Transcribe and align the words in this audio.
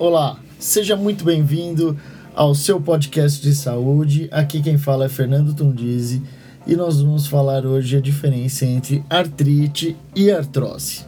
Olá, 0.00 0.38
seja 0.60 0.94
muito 0.94 1.24
bem-vindo 1.24 1.98
ao 2.32 2.54
seu 2.54 2.80
podcast 2.80 3.42
de 3.42 3.52
saúde. 3.52 4.28
Aqui 4.30 4.62
quem 4.62 4.78
fala 4.78 5.06
é 5.06 5.08
Fernando 5.08 5.52
Tundizi 5.52 6.22
e 6.64 6.76
nós 6.76 7.00
vamos 7.00 7.26
falar 7.26 7.66
hoje 7.66 7.96
a 7.96 8.00
diferença 8.00 8.64
entre 8.64 9.04
artrite 9.10 9.96
e 10.14 10.30
artrose. 10.30 11.00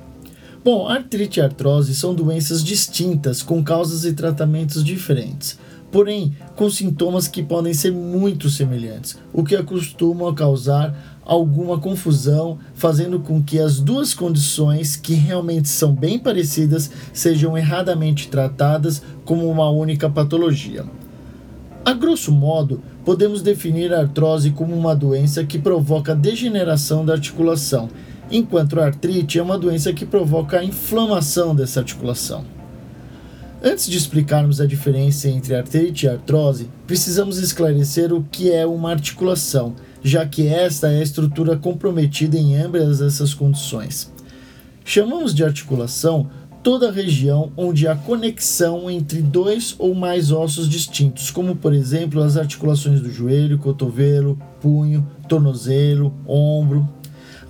Bom, 0.64 0.88
artrite 0.88 1.38
e 1.38 1.42
artrose 1.42 1.94
são 1.94 2.16
doenças 2.16 2.64
distintas 2.64 3.42
com 3.44 3.62
causas 3.62 4.04
e 4.04 4.12
tratamentos 4.12 4.82
diferentes, 4.82 5.56
porém 5.90 6.34
com 6.56 6.70
sintomas 6.70 7.26
que 7.26 7.42
podem 7.42 7.74
ser 7.74 7.92
muito 7.92 8.48
semelhantes, 8.48 9.18
o 9.32 9.44
que 9.44 9.60
costuma 9.62 10.32
causar 10.34 11.20
alguma 11.24 11.78
confusão, 11.78 12.58
fazendo 12.74 13.20
com 13.20 13.42
que 13.42 13.58
as 13.58 13.78
duas 13.78 14.12
condições, 14.12 14.96
que 14.96 15.14
realmente 15.14 15.68
são 15.68 15.92
bem 15.92 16.18
parecidas, 16.18 16.90
sejam 17.12 17.56
erradamente 17.56 18.28
tratadas 18.28 19.02
como 19.24 19.48
uma 19.48 19.70
única 19.70 20.10
patologia. 20.10 20.84
A 21.84 21.92
grosso 21.92 22.32
modo, 22.32 22.82
podemos 23.04 23.42
definir 23.42 23.94
a 23.94 24.00
artrose 24.00 24.50
como 24.50 24.76
uma 24.76 24.94
doença 24.94 25.44
que 25.44 25.58
provoca 25.58 26.14
degeneração 26.14 27.04
da 27.04 27.14
articulação, 27.14 27.88
enquanto 28.30 28.78
a 28.78 28.86
artrite 28.86 29.38
é 29.38 29.42
uma 29.42 29.58
doença 29.58 29.92
que 29.92 30.04
provoca 30.04 30.58
a 30.58 30.64
inflamação 30.64 31.54
dessa 31.54 31.80
articulação. 31.80 32.59
Antes 33.62 33.86
de 33.86 33.96
explicarmos 33.96 34.60
a 34.60 34.66
diferença 34.66 35.28
entre 35.28 35.54
artrite 35.54 36.06
e 36.06 36.08
artrose, 36.08 36.70
precisamos 36.86 37.38
esclarecer 37.38 38.12
o 38.12 38.22
que 38.24 38.50
é 38.50 38.64
uma 38.64 38.90
articulação 38.90 39.74
já 40.02 40.26
que 40.26 40.46
esta 40.46 40.90
é 40.90 41.00
a 41.00 41.02
estrutura 41.02 41.56
comprometida 41.56 42.36
em 42.36 42.56
ambas 42.56 43.00
essas 43.00 43.34
condições. 43.34 44.10
Chamamos 44.84 45.34
de 45.34 45.44
articulação 45.44 46.28
toda 46.62 46.88
a 46.88 46.92
região 46.92 47.52
onde 47.56 47.88
há 47.88 47.94
conexão 47.94 48.90
entre 48.90 49.22
dois 49.22 49.74
ou 49.78 49.94
mais 49.94 50.30
ossos 50.30 50.68
distintos, 50.68 51.30
como 51.30 51.56
por 51.56 51.72
exemplo 51.72 52.22
as 52.22 52.36
articulações 52.36 53.00
do 53.00 53.10
joelho, 53.10 53.58
cotovelo, 53.58 54.38
punho, 54.60 55.06
tornozelo, 55.28 56.12
ombro. 56.26 56.88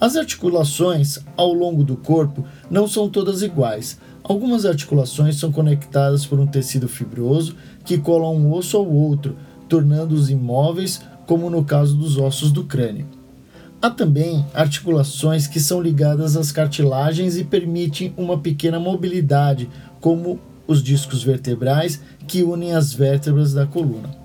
As 0.01 0.17
articulações 0.17 1.19
ao 1.37 1.53
longo 1.53 1.85
do 1.85 1.95
corpo 1.95 2.43
não 2.71 2.89
são 2.89 3.07
todas 3.07 3.43
iguais. 3.43 3.99
Algumas 4.25 4.65
articulações 4.65 5.37
são 5.37 5.53
conectadas 5.53 6.25
por 6.25 6.41
um 6.41 6.47
tecido 6.47 6.89
fibroso 6.89 7.55
que 7.85 7.99
cola 7.99 8.31
um 8.31 8.51
osso 8.51 8.79
ao 8.79 8.91
outro, 8.91 9.37
tornando-os 9.69 10.31
imóveis 10.31 11.03
como 11.27 11.51
no 11.51 11.63
caso 11.63 11.97
dos 11.97 12.17
ossos 12.17 12.51
do 12.51 12.65
crânio. 12.65 13.07
Há 13.83 13.91
também 13.91 14.45
articulações 14.55 15.47
que 15.47 15.61
são 15.61 15.83
ligadas 15.83 16.35
às 16.35 16.51
cartilagens 16.51 17.37
e 17.37 17.45
permitem 17.45 18.15
uma 18.17 18.39
pequena 18.39 18.81
mobilidade, 18.81 19.69
como 20.01 20.41
os 20.67 20.83
discos 20.83 21.23
vertebrais 21.23 22.01
que 22.27 22.43
unem 22.43 22.75
as 22.75 22.93
vértebras 22.93 23.53
da 23.53 23.67
coluna. 23.67 24.20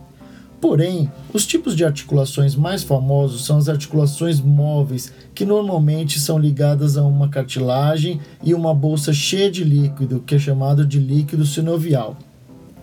Porém, 0.67 1.11
os 1.31 1.45
tipos 1.45 1.75
de 1.75 1.85
articulações 1.85 2.55
mais 2.55 2.81
famosos 2.81 3.45
são 3.45 3.55
as 3.55 3.69
articulações 3.69 4.41
móveis, 4.41 5.13
que 5.35 5.45
normalmente 5.45 6.19
são 6.19 6.39
ligadas 6.39 6.97
a 6.97 7.03
uma 7.03 7.29
cartilagem 7.29 8.19
e 8.43 8.51
uma 8.51 8.73
bolsa 8.73 9.13
cheia 9.13 9.51
de 9.51 9.63
líquido, 9.63 10.23
que 10.25 10.33
é 10.33 10.39
chamado 10.39 10.83
de 10.83 10.97
líquido 10.97 11.45
sinovial. 11.45 12.17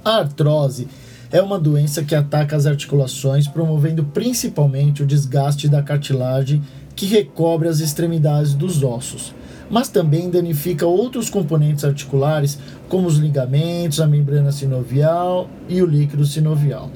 A 0.05 0.19
artrose 0.19 0.87
é 1.33 1.43
uma 1.43 1.59
doença 1.59 2.05
que 2.05 2.15
ataca 2.15 2.55
as 2.55 2.67
articulações, 2.67 3.49
promovendo 3.49 4.05
principalmente 4.05 5.03
o 5.03 5.07
desgaste 5.07 5.69
da 5.69 5.83
cartilagem 5.83 6.63
que 6.95 7.07
recobre 7.07 7.67
as 7.67 7.81
extremidades 7.81 8.55
dos 8.55 8.85
ossos, 8.85 9.35
mas 9.69 9.89
também 9.89 10.31
danifica 10.31 10.87
outros 10.87 11.29
componentes 11.29 11.85
articulares, 11.85 12.61
como 12.89 13.09
os 13.09 13.17
ligamentos, 13.17 14.01
a 14.01 14.07
membrana 14.07 14.53
sinovial 14.53 15.51
e 15.69 15.83
o 15.83 15.87
líquido 15.87 16.25
sinovial. 16.25 16.89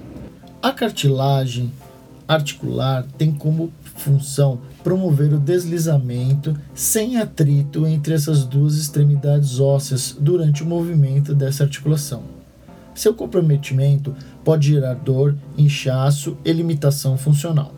A 0.63 0.73
cartilagem 0.73 1.71
articular 2.27 3.07
tem 3.17 3.31
como 3.31 3.73
função 3.97 4.59
promover 4.83 5.33
o 5.33 5.39
deslizamento 5.39 6.57
sem 6.75 7.19
atrito 7.19 7.87
entre 7.87 8.15
essas 8.15 8.45
duas 8.45 8.77
extremidades 8.77 9.61
ósseas 9.61 10.17
durante 10.19 10.63
o 10.63 10.67
movimento 10.67 11.35
dessa 11.35 11.65
articulação. 11.65 12.23
Seu 12.95 13.15
comprometimento 13.15 14.15
pode 14.43 14.69
gerar 14.69 14.95
dor, 14.95 15.37
inchaço 15.57 16.37
e 16.45 16.53
limitação 16.53 17.17
funcional. 17.17 17.75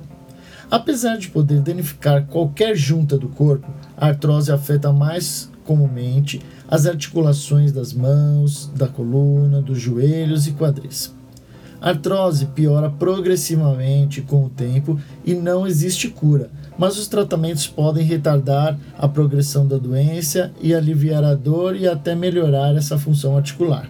Apesar 0.70 1.16
de 1.16 1.28
poder 1.28 1.60
danificar 1.60 2.26
qualquer 2.26 2.76
junta 2.76 3.19
do 3.19 3.28
corpo, 3.28 3.69
a 3.97 4.06
artrose 4.06 4.52
afeta 4.52 4.92
mais 4.92 5.50
comumente 5.64 6.41
as 6.69 6.86
articulações 6.86 7.72
das 7.72 7.92
mãos, 7.92 8.70
da 8.75 8.86
coluna, 8.86 9.60
dos 9.60 9.81
joelhos 9.81 10.47
e 10.47 10.52
quadris. 10.52 11.17
Artrose 11.80 12.46
piora 12.46 12.90
progressivamente 12.90 14.20
com 14.20 14.44
o 14.44 14.48
tempo 14.48 14.98
e 15.24 15.34
não 15.34 15.66
existe 15.66 16.08
cura, 16.08 16.50
mas 16.76 16.98
os 16.98 17.06
tratamentos 17.06 17.66
podem 17.66 18.04
retardar 18.04 18.76
a 18.98 19.06
progressão 19.06 19.66
da 19.66 19.78
doença 19.78 20.52
e 20.60 20.74
aliviar 20.74 21.22
a 21.22 21.34
dor 21.34 21.76
e 21.76 21.86
até 21.86 22.14
melhorar 22.14 22.74
essa 22.74 22.98
função 22.98 23.36
articular. 23.36 23.88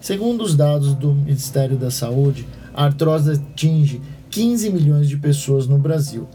Segundo 0.00 0.42
os 0.42 0.56
dados 0.56 0.94
do 0.94 1.12
Ministério 1.12 1.76
da 1.76 1.90
Saúde, 1.90 2.46
a 2.72 2.84
artrose 2.84 3.32
atinge 3.32 4.00
15 4.30 4.70
milhões 4.70 5.08
de 5.08 5.18
pessoas 5.18 5.66
no 5.66 5.76
Brasil. 5.76 6.26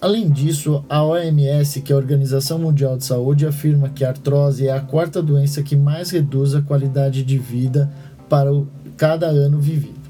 Além 0.00 0.30
disso, 0.30 0.84
a 0.88 1.02
OMS, 1.02 1.80
que 1.80 1.92
é 1.92 1.96
a 1.96 1.98
Organização 1.98 2.58
Mundial 2.58 2.96
de 2.96 3.04
Saúde, 3.04 3.46
afirma 3.46 3.88
que 3.88 4.04
a 4.04 4.10
artrose 4.10 4.68
é 4.68 4.72
a 4.72 4.80
quarta 4.80 5.22
doença 5.22 5.62
que 5.62 5.74
mais 5.74 6.10
reduz 6.10 6.54
a 6.54 6.60
qualidade 6.60 7.24
de 7.24 7.38
vida 7.38 7.90
para 8.28 8.52
o, 8.52 8.68
cada 8.96 9.26
ano 9.26 9.60
vivido. 9.60 10.06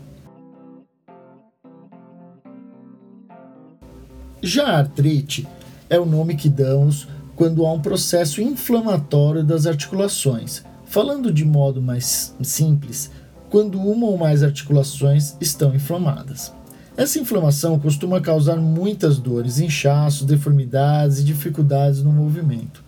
Já 4.43 4.67
a 4.67 4.79
artrite 4.79 5.47
é 5.91 5.99
o 5.99 6.07
nome 6.07 6.37
que 6.37 6.49
damos 6.49 7.09
quando 7.35 7.67
há 7.67 7.73
um 7.73 7.81
processo 7.81 8.41
inflamatório 8.41 9.43
das 9.43 9.67
articulações 9.67 10.65
Falando 10.87 11.33
de 11.33 11.45
modo 11.45 11.83
mais 11.83 12.35
simples, 12.43 13.11
quando 13.51 13.79
uma 13.79 14.07
ou 14.07 14.17
mais 14.17 14.43
articulações 14.43 15.35
estão 15.41 15.75
inflamadas. 15.75 16.53
Essa 16.97 17.19
inflamação 17.19 17.79
costuma 17.79 18.21
causar 18.21 18.57
muitas 18.57 19.19
dores, 19.19 19.59
inchaços, 19.59 20.27
deformidades 20.27 21.19
e 21.19 21.25
dificuldades 21.25 22.03
no 22.03 22.13
movimento. 22.13 22.83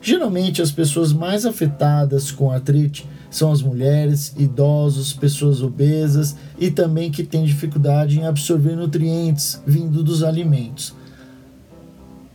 Geralmente, 0.00 0.62
as 0.62 0.70
pessoas 0.70 1.12
mais 1.12 1.44
afetadas 1.44 2.30
com 2.30 2.50
artrite 2.50 3.08
são 3.30 3.52
as 3.52 3.62
mulheres, 3.62 4.34
idosos, 4.36 5.12
pessoas 5.12 5.62
obesas 5.62 6.36
e 6.58 6.70
também 6.70 7.10
que 7.10 7.22
têm 7.22 7.44
dificuldade 7.44 8.18
em 8.18 8.26
absorver 8.26 8.74
nutrientes 8.74 9.62
vindo 9.64 10.02
dos 10.02 10.22
alimentos. 10.22 10.92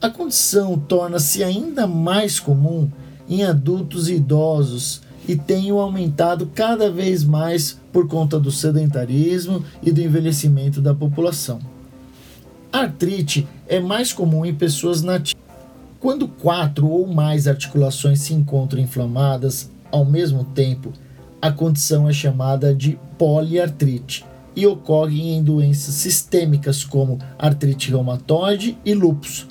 A 0.01 0.09
condição 0.09 0.77
torna-se 0.77 1.43
ainda 1.43 1.85
mais 1.85 2.39
comum 2.39 2.89
em 3.27 3.43
adultos 3.43 4.07
e 4.07 4.15
idosos 4.15 5.01
e 5.27 5.35
tenham 5.35 5.79
aumentado 5.79 6.49
cada 6.53 6.89
vez 6.89 7.23
mais 7.23 7.79
por 7.91 8.07
conta 8.07 8.39
do 8.39 8.51
sedentarismo 8.51 9.63
e 9.81 9.91
do 9.91 10.01
envelhecimento 10.01 10.79
da 10.79 10.93
população. 10.93 11.59
A 12.71 12.79
artrite 12.79 13.47
é 13.67 13.79
mais 13.79 14.13
comum 14.13 14.45
em 14.45 14.53
pessoas 14.53 15.01
nativas. 15.01 15.43
Quando 15.99 16.27
quatro 16.27 16.87
ou 16.87 17.07
mais 17.07 17.47
articulações 17.47 18.19
se 18.19 18.33
encontram 18.33 18.79
inflamadas 18.79 19.71
ao 19.95 20.03
mesmo 20.03 20.43
tempo, 20.43 20.91
a 21.41 21.49
condição 21.49 22.09
é 22.09 22.11
chamada 22.11 22.75
de 22.75 22.99
poliartrite 23.17 24.25
e 24.53 24.67
ocorre 24.67 25.21
em 25.21 25.41
doenças 25.41 25.95
sistêmicas 25.95 26.83
como 26.83 27.17
artrite 27.39 27.91
reumatoide 27.91 28.77
e 28.83 28.93
lúpus. 28.93 29.47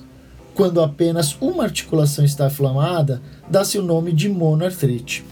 Quando 0.55 0.83
apenas 0.83 1.35
uma 1.41 1.65
articulação 1.65 2.27
está 2.27 2.47
inflamada, 2.47 3.23
dá-se 3.49 3.79
o 3.79 3.83
nome 3.83 4.13
de 4.13 4.29
monoartrite. 4.29 5.25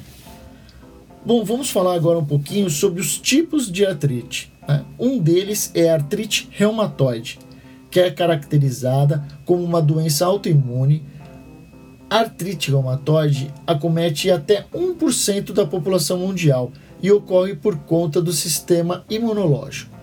Bom, 1.27 1.45
vamos 1.45 1.69
falar 1.69 1.95
agora 1.95 2.19
um 2.19 2.25
pouquinho 2.25 2.71
sobre 2.71 3.03
os 3.03 3.19
tipos 3.19 3.71
de 3.71 3.85
artrite. 3.85 4.51
Né? 4.67 4.83
Um 4.99 5.19
deles 5.19 5.71
é 5.75 5.91
a 5.91 5.95
artrite 5.95 6.49
reumatoide, 6.53 7.39
que 7.91 8.01
é 8.01 8.11
caracterizada 8.11 9.23
como 9.45 9.63
uma 9.63 9.83
doença 9.83 10.25
autoimune. 10.25 11.05
Artrite 12.13 12.71
reumatoide 12.71 13.51
acomete 13.67 14.31
até 14.31 14.67
1% 14.75 15.51
da 15.55 15.65
população 15.65 16.19
mundial 16.19 16.71
e 17.03 17.11
ocorre 17.11 17.57
por 17.57 17.75
conta 17.75 18.21
do 18.21 18.35
sistema 18.35 19.03
imunológico. 19.09 19.97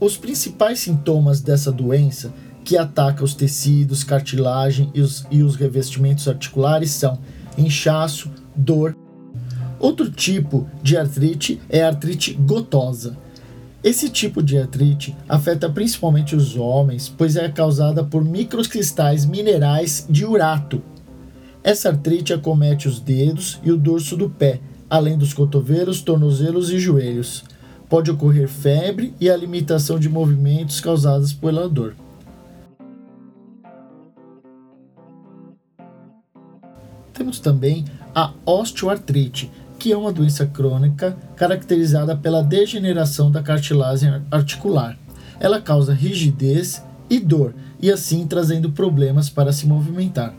Os 0.00 0.16
principais 0.16 0.78
sintomas 0.78 1.42
dessa 1.42 1.70
doença 1.70 2.32
que 2.64 2.78
ataca 2.78 3.22
os 3.22 3.34
tecidos, 3.34 4.02
cartilagem 4.02 4.90
e 4.94 5.02
os, 5.02 5.26
e 5.30 5.42
os 5.42 5.56
revestimentos 5.56 6.26
articulares 6.26 6.90
são 6.90 7.18
inchaço, 7.58 8.30
dor. 8.56 8.96
Outro 9.78 10.10
tipo 10.10 10.66
de 10.82 10.96
artrite 10.96 11.60
é 11.68 11.82
a 11.82 11.88
artrite 11.88 12.32
gotosa. 12.32 13.14
Esse 13.86 14.08
tipo 14.08 14.42
de 14.42 14.58
artrite 14.58 15.16
afeta 15.28 15.70
principalmente 15.70 16.34
os 16.34 16.56
homens, 16.56 17.08
pois 17.08 17.36
é 17.36 17.48
causada 17.48 18.02
por 18.02 18.24
microcristais 18.24 19.24
minerais 19.24 20.04
de 20.10 20.24
urato. 20.24 20.82
Essa 21.62 21.90
artrite 21.90 22.32
acomete 22.32 22.88
os 22.88 22.98
dedos 22.98 23.60
e 23.62 23.70
o 23.70 23.76
dorso 23.76 24.16
do 24.16 24.28
pé, 24.28 24.58
além 24.90 25.16
dos 25.16 25.32
cotovelos, 25.32 26.00
tornozelos 26.00 26.72
e 26.72 26.80
joelhos. 26.80 27.44
Pode 27.88 28.10
ocorrer 28.10 28.48
febre 28.48 29.14
e 29.20 29.30
a 29.30 29.36
limitação 29.36 30.00
de 30.00 30.08
movimentos 30.08 30.80
causadas 30.80 31.32
pela 31.32 31.68
dor. 31.68 31.94
Temos 37.12 37.38
também 37.38 37.84
a 38.12 38.32
osteoartrite, 38.44 39.48
que 39.78 39.92
é 39.92 39.96
uma 39.96 40.12
doença 40.12 40.46
crônica 40.46 41.16
caracterizada 41.36 42.16
pela 42.16 42.42
degeneração 42.42 43.30
da 43.30 43.42
cartilagem 43.42 44.22
articular. 44.30 44.98
Ela 45.38 45.60
causa 45.60 45.92
rigidez 45.92 46.82
e 47.08 47.18
dor, 47.18 47.54
e 47.80 47.90
assim 47.90 48.26
trazendo 48.26 48.72
problemas 48.72 49.28
para 49.28 49.52
se 49.52 49.66
movimentar. 49.66 50.34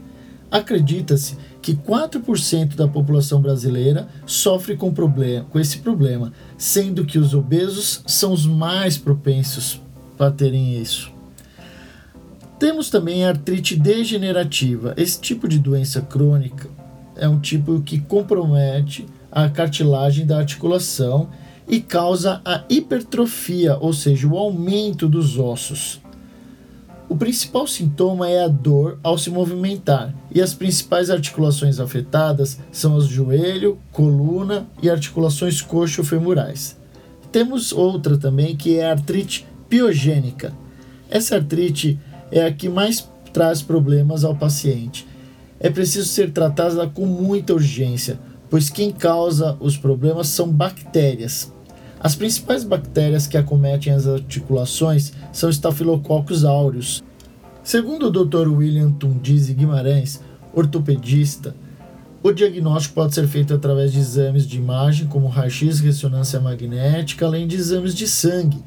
Acredita-se 0.50 1.38
que 1.62 1.76
4% 1.76 2.76
da 2.76 2.88
população 2.88 3.42
brasileira 3.42 4.08
sofre 4.26 4.78
com, 4.78 4.94
problema, 4.94 5.46
com 5.50 5.60
esse 5.60 5.80
problema, 5.80 6.32
sendo 6.58 7.06
que 7.06 7.20
os 7.20 7.34
obesos 7.34 8.02
são 8.08 8.32
os 8.32 8.46
mais 8.46 8.98
propensos 8.98 9.82
para 10.18 10.32
terem 10.32 10.80
isso. 10.82 11.12
Temos 12.58 12.90
também 12.90 13.26
a 13.26 13.30
artrite 13.30 13.76
degenerativa. 13.76 14.94
Esse 14.98 15.20
tipo 15.20 15.48
de 15.48 15.60
doença 15.60 16.02
crônica 16.02 16.70
é 17.16 17.28
um 17.28 17.40
tipo 17.40 17.82
que 17.82 18.00
compromete 18.00 19.06
a 19.32 19.50
cartilagem 19.50 20.26
da 20.26 20.38
articulação 20.38 21.30
e 21.68 21.82
causa 21.82 22.42
a 22.46 22.64
hipertrofia, 22.70 23.78
ou 23.80 23.92
seja, 23.92 24.28
o 24.28 24.38
aumento 24.38 25.08
dos 25.08 25.38
ossos. 25.38 26.02
O 27.10 27.16
principal 27.16 27.66
sintoma 27.66 28.30
é 28.30 28.44
a 28.44 28.48
dor 28.50 29.00
ao 29.02 29.18
se 29.18 29.30
movimentar, 29.30 30.14
e 30.34 30.42
as 30.42 30.54
principais 30.54 31.10
articulações 31.10 31.80
afetadas 31.80 32.60
são 32.72 32.98
as 32.98 33.08
joelho, 33.08 33.78
coluna 33.92 34.68
e 34.82 34.90
articulações 34.90 35.62
coxo-femorais. 35.62 36.78
Temos 37.32 37.72
outra 37.72 38.18
também 38.18 38.56
que 38.58 38.78
é 38.78 38.88
a 38.88 38.92
artrite 38.92 39.46
piogênica. 39.70 40.54
Essa 41.10 41.36
artrite 41.36 41.98
é 42.30 42.46
a 42.46 42.52
que 42.52 42.68
mais 42.68 43.08
traz 43.32 43.62
problemas 43.62 44.26
ao 44.26 44.36
paciente. 44.36 45.08
É 45.60 45.70
preciso 45.70 46.08
ser 46.08 46.32
tratada 46.32 46.88
com 46.88 47.06
muita 47.06 47.54
urgência, 47.54 48.20
pois 48.50 48.70
quem 48.70 48.92
causa 48.92 49.58
os 49.60 49.78
problemas 49.78 50.28
são 50.28 50.50
bactérias. 50.50 51.52
As 52.00 52.16
principais 52.16 52.64
bactérias 52.64 53.28
que 53.28 53.38
acometem 53.38 53.92
as 53.92 54.08
articulações 54.08 55.14
são 55.32 55.50
Staphylococcus 55.50 56.46
aureus. 56.46 57.04
Segundo 57.64 58.08
o 58.08 58.12
Dr. 58.12 58.48
William 58.48 58.92
Tundizi 58.92 59.54
Guimarães, 59.54 60.22
ortopedista, 60.54 61.56
o 62.24 62.32
diagnóstico 62.32 62.96
pode 62.96 63.14
ser 63.14 63.28
feito 63.28 63.54
através 63.54 63.92
de 63.92 64.00
exames 64.00 64.48
de 64.48 64.58
imagem, 64.58 65.08
como 65.08 65.28
raio-x, 65.28 65.80
ressonância 65.80 66.40
magnética, 66.40 67.26
além 67.26 67.48
de 67.48 67.56
exames 67.56 67.94
de 67.96 68.08
sangue, 68.08 68.64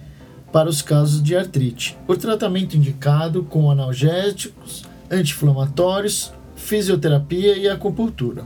para 0.53 0.69
os 0.69 0.83
casos 0.83 1.23
de 1.23 1.37
artrite. 1.37 1.97
O 2.07 2.17
tratamento 2.17 2.77
indicado 2.77 3.43
com 3.45 3.71
analgésicos, 3.71 4.85
anti-inflamatórios, 5.11 6.33
fisioterapia 6.57 7.57
e 7.57 7.69
acupuntura. 7.69 8.45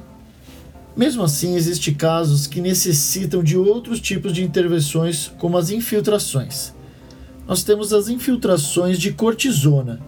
Mesmo 0.97 1.25
assim, 1.25 1.57
existem 1.57 1.93
casos 1.93 2.47
que 2.47 2.61
necessitam 2.61 3.43
de 3.43 3.57
outros 3.57 4.01
tipos 4.01 4.33
de 4.33 4.45
intervenções, 4.45 5.33
como 5.39 5.59
as 5.59 5.71
infiltrações. 5.71 6.73
Nós 7.49 7.65
temos 7.65 7.93
as 7.93 8.09
infiltrações 8.09 8.99
de 8.99 9.13
cortisona, 9.13 10.01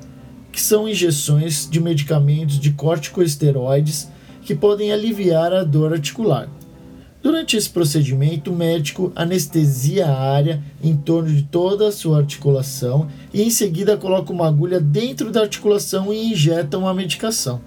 que 0.52 0.60
são 0.60 0.88
injeções 0.88 1.68
de 1.68 1.80
medicamentos 1.80 2.60
de 2.60 2.70
corticosteroides 2.70 4.08
que 4.42 4.54
podem 4.54 4.92
aliviar 4.92 5.52
a 5.52 5.64
dor 5.64 5.92
articular. 5.92 6.48
Durante 7.20 7.56
esse 7.56 7.68
procedimento, 7.68 8.52
o 8.52 8.56
médico 8.56 9.10
anestesia 9.16 10.06
a 10.06 10.16
área 10.16 10.62
em 10.80 10.96
torno 10.96 11.34
de 11.34 11.42
toda 11.42 11.88
a 11.88 11.92
sua 11.92 12.18
articulação 12.18 13.08
e 13.34 13.42
em 13.42 13.50
seguida 13.50 13.96
coloca 13.96 14.32
uma 14.32 14.46
agulha 14.46 14.78
dentro 14.78 15.32
da 15.32 15.40
articulação 15.40 16.12
e 16.12 16.30
injeta 16.30 16.78
uma 16.78 16.94
medicação. 16.94 17.60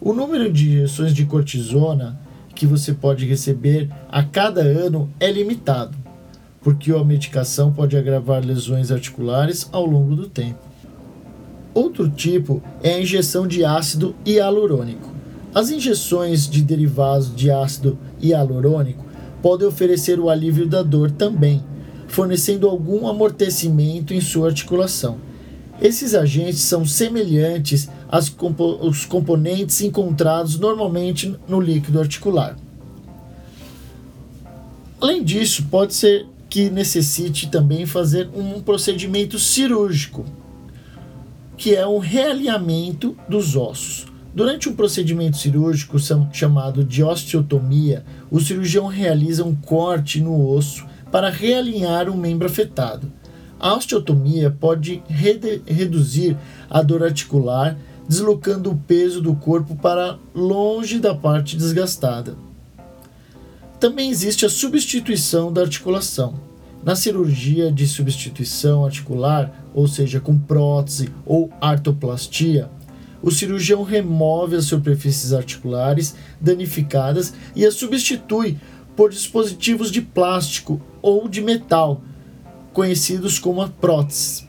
O 0.00 0.12
número 0.12 0.50
de 0.52 0.68
injeções 0.68 1.12
de 1.12 1.24
cortisona 1.24 2.20
que 2.54 2.66
você 2.66 2.92
pode 2.92 3.26
receber 3.26 3.90
a 4.08 4.22
cada 4.22 4.60
ano 4.60 5.10
é 5.18 5.30
limitado, 5.30 5.98
porque 6.62 6.92
a 6.92 7.02
medicação 7.02 7.72
pode 7.72 7.96
agravar 7.96 8.44
lesões 8.44 8.92
articulares 8.92 9.68
ao 9.72 9.84
longo 9.84 10.14
do 10.14 10.28
tempo. 10.28 10.60
Outro 11.74 12.08
tipo 12.08 12.62
é 12.80 12.94
a 12.94 13.00
injeção 13.00 13.46
de 13.46 13.64
ácido 13.64 14.14
hialurônico. 14.24 15.12
As 15.52 15.70
injeções 15.70 16.48
de 16.48 16.62
derivados 16.62 17.34
de 17.34 17.50
ácido 17.50 17.98
hialurônico 18.22 19.04
podem 19.42 19.66
oferecer 19.66 20.20
o 20.20 20.30
alívio 20.30 20.66
da 20.66 20.82
dor 20.82 21.10
também, 21.10 21.62
fornecendo 22.06 22.68
algum 22.68 23.08
amortecimento 23.08 24.14
em 24.14 24.20
sua 24.20 24.48
articulação. 24.48 25.18
Esses 25.80 26.12
agentes 26.14 26.60
são 26.60 26.84
semelhantes 26.84 27.88
aos 28.08 28.28
compo 28.28 28.80
componentes 29.08 29.80
encontrados 29.80 30.58
normalmente 30.58 31.36
no 31.46 31.60
líquido 31.60 32.00
articular. 32.00 32.56
Além 35.00 35.22
disso, 35.22 35.64
pode 35.70 35.94
ser 35.94 36.26
que 36.50 36.68
necessite 36.68 37.48
também 37.48 37.86
fazer 37.86 38.28
um 38.34 38.60
procedimento 38.60 39.38
cirúrgico, 39.38 40.24
que 41.56 41.76
é 41.76 41.86
o 41.86 41.98
realinhamento 41.98 43.16
dos 43.28 43.54
ossos. 43.54 44.06
Durante 44.34 44.68
um 44.68 44.74
procedimento 44.74 45.36
cirúrgico 45.36 45.96
chamado 46.32 46.84
de 46.84 47.02
osteotomia, 47.04 48.04
o 48.30 48.40
cirurgião 48.40 48.86
realiza 48.86 49.44
um 49.44 49.54
corte 49.54 50.20
no 50.20 50.48
osso 50.50 50.84
para 51.12 51.30
realinhar 51.30 52.08
o 52.08 52.16
membro 52.16 52.46
afetado. 52.46 53.10
A 53.60 53.74
osteotomia 53.74 54.50
pode 54.50 55.02
reduzir 55.66 56.36
a 56.70 56.80
dor 56.80 57.02
articular, 57.02 57.76
deslocando 58.08 58.70
o 58.70 58.76
peso 58.76 59.20
do 59.20 59.34
corpo 59.34 59.74
para 59.74 60.18
longe 60.34 60.98
da 60.98 61.14
parte 61.14 61.56
desgastada. 61.56 62.36
Também 63.80 64.10
existe 64.10 64.46
a 64.46 64.50
substituição 64.50 65.52
da 65.52 65.62
articulação. 65.62 66.34
Na 66.84 66.94
cirurgia 66.94 67.72
de 67.72 67.86
substituição 67.86 68.84
articular, 68.84 69.52
ou 69.74 69.88
seja, 69.88 70.20
com 70.20 70.38
prótese 70.38 71.12
ou 71.26 71.50
artoplastia, 71.60 72.70
o 73.20 73.30
cirurgião 73.30 73.82
remove 73.82 74.54
as 74.54 74.66
superfícies 74.66 75.32
articulares 75.32 76.14
danificadas 76.40 77.34
e 77.54 77.66
as 77.66 77.74
substitui 77.74 78.56
por 78.96 79.10
dispositivos 79.10 79.90
de 79.90 80.00
plástico 80.00 80.80
ou 81.02 81.28
de 81.28 81.40
metal 81.40 82.00
conhecidos 82.78 83.40
como 83.40 83.60
a 83.60 83.66
prótese. 83.66 84.46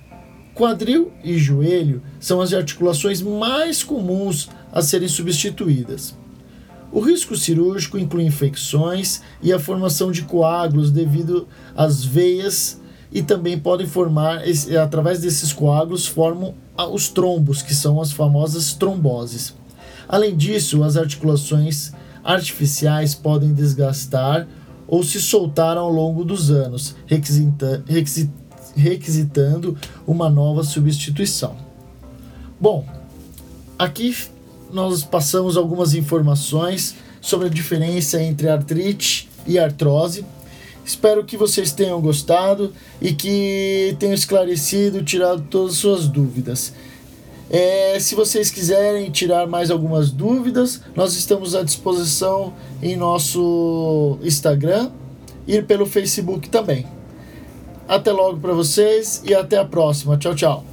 Quadril 0.53 1.11
e 1.23 1.35
joelho 1.35 1.99
são 2.19 2.39
as 2.39 2.53
articulações 2.53 3.23
mais 3.23 3.83
comuns 3.83 4.49
a 4.71 4.83
serem 4.83 5.07
substituídas. 5.07 6.15
O 6.91 6.99
risco 6.99 7.35
cirúrgico 7.35 7.97
inclui 7.97 8.25
infecções 8.25 9.23
e 9.41 9.51
a 9.51 9.57
formação 9.57 10.11
de 10.11 10.21
coágulos 10.21 10.91
devido 10.91 11.47
às 11.75 12.05
veias 12.05 12.79
e 13.11 13.23
também 13.23 13.57
podem 13.57 13.87
formar, 13.87 14.43
através 14.79 15.19
desses 15.21 15.51
coágulos, 15.51 16.05
formam 16.05 16.53
os 16.93 17.09
trombos, 17.09 17.63
que 17.63 17.73
são 17.73 17.99
as 17.99 18.11
famosas 18.11 18.75
tromboses. 18.75 19.55
Além 20.07 20.37
disso, 20.37 20.83
as 20.83 20.97
articulações 20.97 21.93
artificiais 22.23 23.15
podem 23.15 23.55
desgastar 23.55 24.47
ou 24.89 25.03
se 25.03 25.21
soltaram 25.21 25.81
ao 25.83 25.91
longo 25.91 26.25
dos 26.25 26.49
anos, 26.49 26.95
requisita, 27.05 27.83
requisitando 28.75 29.77
uma 30.05 30.29
nova 30.29 30.63
substituição. 30.63 31.55
Bom, 32.59 32.85
aqui 33.77 34.15
nós 34.73 35.03
passamos 35.03 35.55
algumas 35.55 35.93
informações 35.93 36.95
sobre 37.21 37.47
a 37.47 37.49
diferença 37.49 38.21
entre 38.21 38.49
artrite 38.49 39.29
e 39.45 39.59
artrose. 39.59 40.25
Espero 40.83 41.23
que 41.23 41.37
vocês 41.37 41.71
tenham 41.71 42.01
gostado 42.01 42.73
e 42.99 43.13
que 43.13 43.95
tenham 43.99 44.15
esclarecido, 44.15 45.03
tirado 45.03 45.43
todas 45.43 45.73
as 45.73 45.77
suas 45.77 46.07
dúvidas. 46.07 46.73
É, 47.49 47.99
se 47.99 48.13
vocês 48.13 48.51
quiserem 48.51 49.09
tirar 49.09 49.47
mais 49.47 49.71
algumas 49.71 50.11
dúvidas, 50.11 50.81
nós 50.95 51.15
estamos 51.15 51.55
à 51.55 51.63
disposição 51.63 52.53
em 52.81 52.95
nosso 52.95 54.19
Instagram 54.21 54.91
e 55.47 55.61
pelo 55.61 55.85
Facebook 55.85 56.47
também. 56.49 56.85
Até 57.87 58.11
logo 58.11 58.39
para 58.39 58.53
vocês 58.53 59.23
e 59.25 59.33
até 59.33 59.57
a 59.57 59.65
próxima. 59.65 60.15
Tchau, 60.15 60.35
tchau. 60.35 60.68